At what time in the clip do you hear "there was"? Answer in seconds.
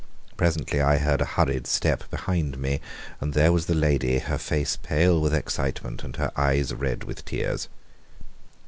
3.35-3.67